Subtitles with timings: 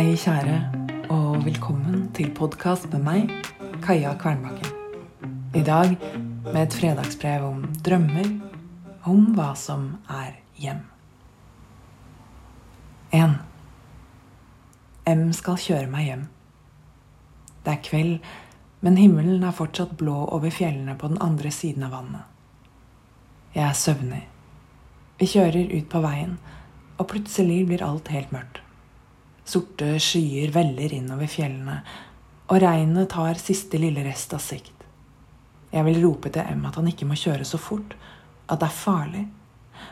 [0.00, 0.54] Hei, kjære,
[1.12, 3.32] og velkommen til podkast med meg,
[3.84, 4.70] Kaja Kvernbakken.
[5.52, 5.90] I dag
[6.46, 8.30] med et fredagsbrev om drømmer,
[9.04, 10.78] om hva som er hjem.
[13.12, 13.34] 1.
[15.12, 16.24] M skal kjøre meg hjem.
[17.66, 18.32] Det er kveld,
[18.80, 22.24] men himmelen er fortsatt blå over fjellene på den andre siden av vannet.
[23.52, 24.24] Jeg er søvnig.
[25.20, 26.38] Vi kjører ut på veien,
[26.96, 28.64] og plutselig blir alt helt mørkt.
[29.44, 31.80] Sorte skyer veller innover fjellene,
[32.50, 34.74] og regnet tar siste lille rest av sikt.
[35.70, 37.94] Jeg vil rope til M at han ikke må kjøre så fort,
[38.50, 39.26] at det er farlig.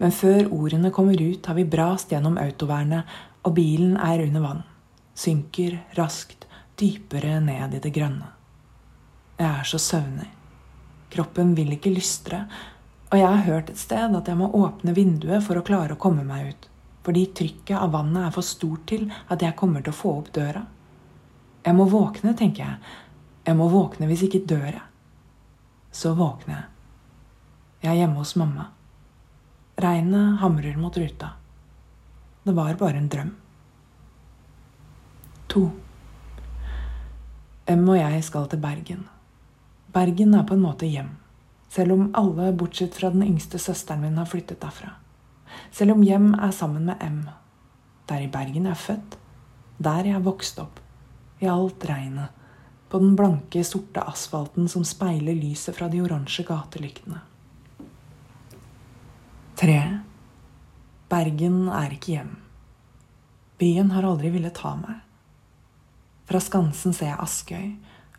[0.00, 3.06] Men før ordene kommer ut, har vi brast gjennom autovernet,
[3.46, 4.66] og bilen er under vann.
[5.16, 6.46] Synker raskt,
[6.80, 8.28] dypere ned i det grønne.
[9.38, 10.28] Jeg er så søvnig.
[11.10, 12.44] Kroppen vil ikke lystre,
[13.10, 16.00] og jeg har hørt et sted at jeg må åpne vinduet for å klare å
[16.00, 16.68] komme meg ut,
[17.06, 20.32] fordi trykket av vannet er for stort til at jeg kommer til å få opp
[20.36, 20.64] døra.
[21.64, 22.96] Jeg må våkne, tenker jeg.
[23.46, 24.86] Jeg må våkne hvis ikke dør jeg.
[25.92, 26.66] Så våkner jeg.
[27.80, 28.68] Jeg er hjemme hos mamma.
[29.80, 31.32] Regnet hamrer mot ruta.
[32.44, 33.30] Det var bare en drøm.
[35.52, 35.62] To.
[37.70, 39.06] M og jeg skal til Bergen.
[39.90, 41.16] Bergen er på en måte hjem,
[41.72, 44.92] selv om alle bortsett fra den yngste søsteren min har flyttet derfra.
[45.70, 47.22] Selv om hjem er sammen med M.
[48.06, 49.16] Det er i Bergen jeg er født.
[49.80, 50.80] Der jeg er vokst opp.
[51.40, 52.36] I alt regnet
[52.90, 57.20] på den blanke, sorte asfalten som speiler lyset fra de oransje gatelyktene.
[59.60, 59.78] Tre.
[61.10, 62.34] Bergen er ikke hjem.
[63.60, 64.98] Byen har aldri villet ta meg.
[66.26, 67.68] Fra Skansen ser jeg Askøy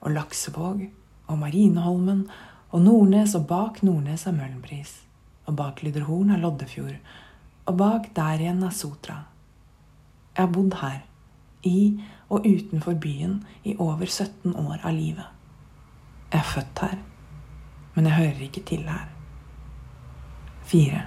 [0.00, 0.84] og Laksevåg
[1.30, 2.24] og Marineholmen
[2.70, 4.92] og Nordnes, og bak Nordnes er Møhlenpris.
[5.48, 6.98] Og bak Lyderhorn er Loddefjord.
[7.66, 9.24] Og bak der igjen er Sotra.
[10.36, 11.00] Jeg har bodd her,
[11.66, 15.26] i og utenfor byen i over 17 år av livet.
[16.32, 16.98] Jeg er født her,
[17.94, 19.08] men jeg hører ikke til her.
[20.62, 21.02] Fire.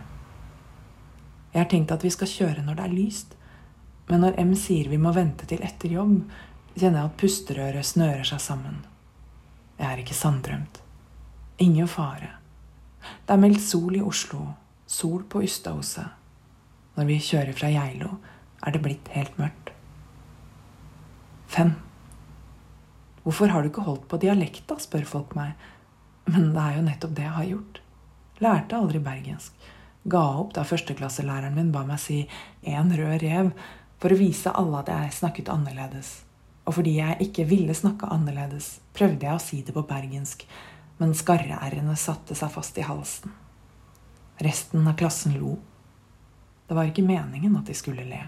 [1.53, 3.38] Jeg har tenkt at vi skal kjøre når det er lyst,
[4.09, 6.18] men når M sier vi må vente til etter jobb,
[6.75, 8.81] kjenner jeg at pusterøret snører seg sammen.
[9.80, 10.81] Jeg er ikke sanndrømt.
[11.63, 12.34] Ingen fare.
[13.24, 14.42] Det er meldt sol i Oslo,
[14.88, 16.22] sol på Ustadhuset.
[16.98, 18.18] Når vi kjører fra Geilo,
[18.64, 19.72] er det blitt helt mørkt.
[21.54, 21.76] Fem.
[23.24, 25.54] Hvorfor har du ikke holdt på dialekta, spør folk meg.
[26.30, 27.80] Men det er jo nettopp det jeg har gjort.
[28.44, 29.56] Lærte aldri bergensk.
[30.09, 32.28] Ga opp da førsteklasselæreren min ba meg si
[32.64, 33.54] 'en rød rev'
[34.00, 36.24] for å vise alle at jeg snakket annerledes.
[36.66, 40.46] Og fordi jeg ikke ville snakke annerledes, prøvde jeg å si det på bergensk,
[41.00, 43.31] men skarre-r-ene satte seg fast i halsen.
[44.42, 45.58] Resten av klassen lo.
[46.68, 48.22] Det var ikke meningen at de skulle le.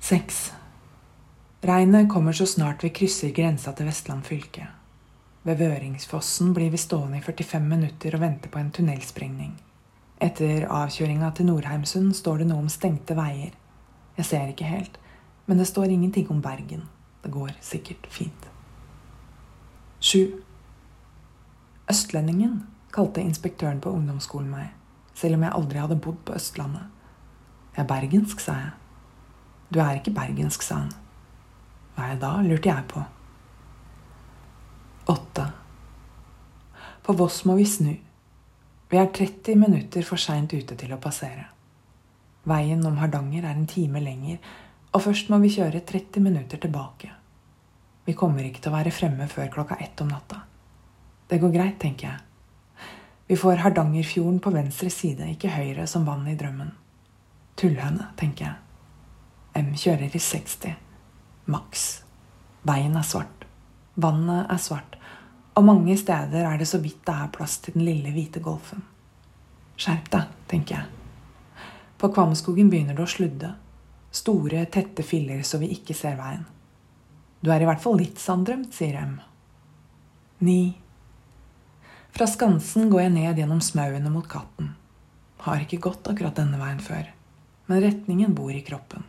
[0.00, 0.52] Seks.
[1.66, 4.68] Regnet kommer så snart vi krysser grensa til Vestland fylke.
[5.46, 9.54] Ved Vøringsfossen blir vi stående i 45 minutter og vente på en tunnelsprengning.
[10.22, 13.52] Etter avkjøringa til Nordheimsund står det noe om stengte veier.
[14.16, 14.98] Jeg ser ikke helt,
[15.46, 16.88] men det står ingenting om Bergen.
[17.22, 18.48] Det går sikkert fint.
[20.00, 20.42] Sju.
[21.90, 22.62] Østlendingen,
[22.92, 24.70] kalte inspektøren på ungdomsskolen meg,
[25.14, 26.95] selv om jeg aldri hadde bodd på Østlandet.
[27.76, 28.70] Jeg er bergensk, sa jeg.
[29.68, 30.92] Du er ikke bergensk, sa han.
[31.92, 33.02] Hva er jeg da, lurte jeg på.
[35.12, 35.44] Åtte.
[37.04, 37.92] På Voss må vi snu.
[38.88, 41.44] Vi er 30 minutter for seint ute til å passere.
[42.48, 44.40] Veien om Hardanger er en time lenger,
[44.94, 47.10] og først må vi kjøre 30 minutter tilbake.
[48.06, 50.40] Vi kommer ikke til å være fremme før klokka ett om natta.
[51.28, 52.88] Det går greit, tenker jeg.
[53.26, 56.70] Vi får Hardangerfjorden på venstre side, ikke høyre som vann i drømmen.
[57.56, 58.56] Tullhøne, tenker jeg.
[59.56, 60.74] M kjører i 60
[61.48, 61.86] maks.
[62.66, 63.46] Veien er svart.
[63.96, 64.98] Vannet er svart.
[65.56, 68.82] Og mange steder er det så vidt det er plass til den lille, hvite golfen.
[69.80, 71.64] Skjerp deg, tenker jeg.
[71.96, 73.54] På Kvamskogen begynner det å sludde.
[74.12, 76.44] Store, tette filler så vi ikke ser veien.
[77.40, 79.16] Du er i hvert fall litt sanddrømt, sier M.
[80.44, 80.76] Ni.
[82.12, 84.74] Fra Skansen går jeg ned gjennom smauene mot Katten.
[85.44, 87.08] Har ikke gått akkurat denne veien før,
[87.66, 89.04] men retningen bor i kroppen.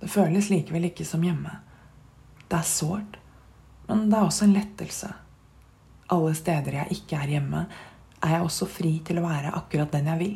[0.00, 1.58] Det føles likevel ikke som hjemme.
[2.48, 3.18] Det er sårt,
[3.88, 5.10] men det er også en lettelse.
[6.14, 7.64] Alle steder jeg ikke er hjemme,
[8.24, 10.34] er jeg også fri til å være akkurat den jeg vil.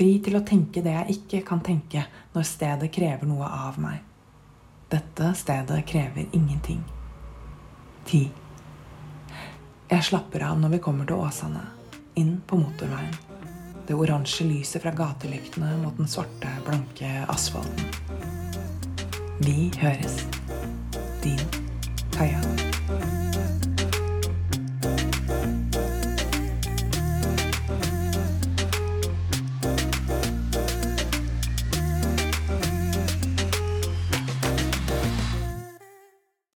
[0.00, 4.00] Fri til å tenke det jeg ikke kan tenke når stedet krever noe av meg.
[4.90, 6.80] Dette stedet krever ingenting.
[8.08, 8.24] Ti.
[9.90, 11.66] Jeg slapper av når vi kommer til Åsane,
[12.18, 13.29] inn på motorveien.
[13.90, 17.90] Det oransje lyset fra gatelyktene mot den svarte, blanke asfalten.
[19.42, 20.22] Vi høres.
[21.24, 21.42] Din
[22.14, 22.69] Kaja.